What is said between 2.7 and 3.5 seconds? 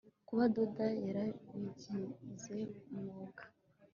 umwuga